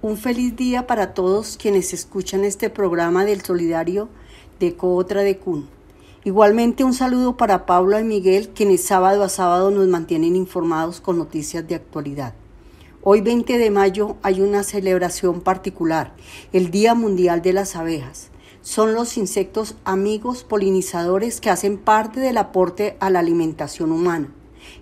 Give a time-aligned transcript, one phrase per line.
[0.00, 4.08] Un feliz día para todos quienes escuchan este programa del Solidario
[4.60, 5.68] de Cootra de Cun.
[6.22, 11.18] Igualmente un saludo para Paula y Miguel, quienes sábado a sábado nos mantienen informados con
[11.18, 12.34] noticias de actualidad.
[13.02, 16.12] Hoy 20 de mayo hay una celebración particular,
[16.52, 18.28] el Día Mundial de las Abejas.
[18.62, 24.32] Son los insectos amigos polinizadores que hacen parte del aporte a la alimentación humana.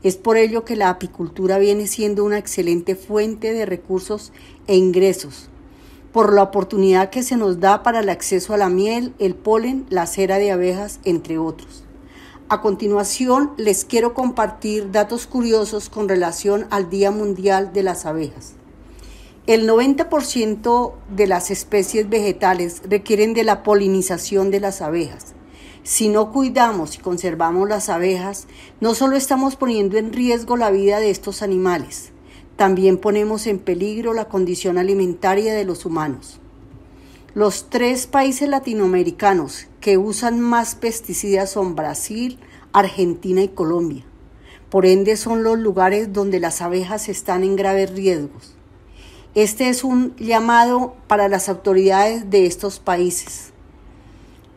[0.02, 4.32] Es por ello que la apicultura viene siendo una excelente fuente de recursos
[4.66, 5.48] e ingresos,
[6.12, 9.86] por la oportunidad que se nos da para el acceso a la miel, el polen,
[9.90, 11.84] la cera de abejas, entre otros.
[12.48, 18.54] A continuación, les quiero compartir datos curiosos con relación al Día Mundial de las Abejas.
[19.48, 25.34] El 90% de las especies vegetales requieren de la polinización de las abejas.
[25.86, 28.48] Si no cuidamos y conservamos las abejas,
[28.80, 32.10] no solo estamos poniendo en riesgo la vida de estos animales,
[32.56, 36.40] también ponemos en peligro la condición alimentaria de los humanos.
[37.34, 42.40] Los tres países latinoamericanos que usan más pesticidas son Brasil,
[42.72, 44.04] Argentina y Colombia.
[44.70, 48.56] Por ende son los lugares donde las abejas están en graves riesgos.
[49.36, 53.52] Este es un llamado para las autoridades de estos países.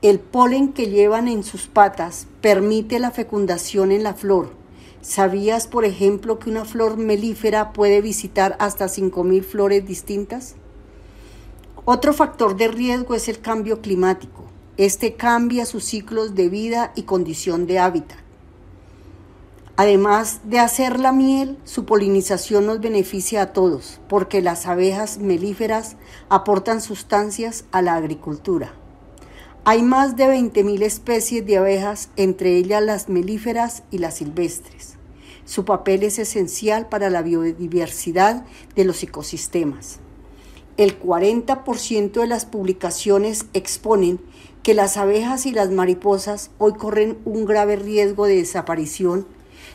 [0.02, 4.53] El polen que llevan en sus patas permite la fecundación en la flor.
[5.02, 10.55] ¿Sabías, por ejemplo, que una flor melífera puede visitar hasta 5.000 flores distintas?
[11.83, 14.45] Otro factor de riesgo es el cambio climático.
[14.77, 18.20] Este cambia sus ciclos de vida y condición de hábitat.
[19.75, 25.97] Además de hacer la miel, su polinización nos beneficia a todos, porque las abejas melíferas
[26.30, 28.78] aportan sustancias a la agricultura.
[29.65, 34.95] Hay más de 20.000 especies de abejas, entre ellas las melíferas y las silvestres.
[35.45, 39.99] Su papel es esencial para la biodiversidad de los ecosistemas.
[40.77, 44.21] El 40% de las publicaciones exponen
[44.63, 49.27] que las abejas y las mariposas hoy corren un grave riesgo de desaparición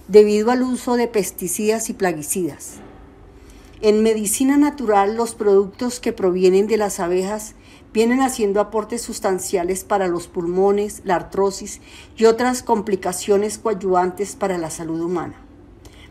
[0.08, 2.76] debido al uso de pesticidas y plaguicidas.
[3.82, 7.54] En medicina natural, los productos que provienen de las abejas
[7.94, 11.80] vienen haciendo aportes sustanciales para los pulmones, la artrosis
[12.16, 15.36] y otras complicaciones coadyuvantes para la salud humana.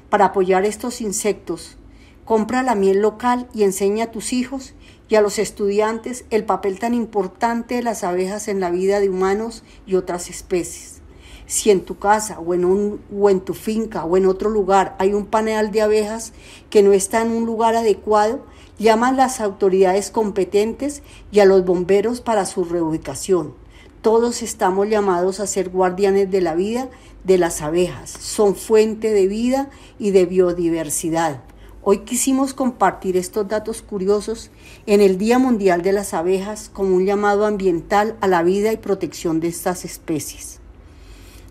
[0.10, 1.78] Para apoyar estos insectos,
[2.24, 4.76] compra la miel local y enseña a tus hijos
[5.10, 9.10] y a los estudiantes el papel tan importante de las abejas en la vida de
[9.10, 11.02] humanos y otras especies.
[11.48, 15.72] Si en tu casa o en, tu finca o en otro lugar hay un panel
[15.72, 16.32] de abejas
[16.70, 18.46] que no está en un lugar adecuado,
[18.80, 23.54] llama a las autoridades competentes y a los bomberos para su reubicación.
[24.02, 26.90] Todos estamos llamados a ser guardianes de la vida
[27.24, 28.10] de las abejas.
[28.10, 31.42] Son fuente de vida y de biodiversidad.
[31.86, 34.52] Hoy quisimos compartir estos datos curiosos
[34.86, 38.78] en el Día Mundial de las Abejas como un llamado ambiental a la vida y
[38.78, 40.60] protección de estas especies.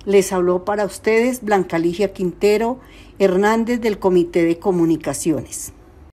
[0.06, 2.80] Les habló para ustedes Blanca Ligia Quintero
[3.18, 5.74] Hernández del Comité de Comunicaciones.